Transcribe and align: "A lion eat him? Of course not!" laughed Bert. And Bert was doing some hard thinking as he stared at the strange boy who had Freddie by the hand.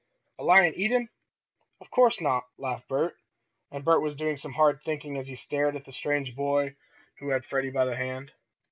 "A 0.39 0.43
lion 0.43 0.73
eat 0.77 0.89
him? 0.91 1.09
Of 1.79 1.91
course 1.91 2.21
not!" 2.21 2.45
laughed 2.57 2.87
Bert. 2.87 3.15
And 3.69 3.85
Bert 3.85 4.01
was 4.01 4.15
doing 4.15 4.35
some 4.35 4.53
hard 4.53 4.81
thinking 4.81 5.15
as 5.15 5.27
he 5.27 5.35
stared 5.35 5.75
at 5.75 5.85
the 5.85 5.93
strange 5.93 6.35
boy 6.35 6.75
who 7.19 7.29
had 7.29 7.45
Freddie 7.45 7.69
by 7.69 7.85
the 7.85 7.95
hand. 7.95 8.31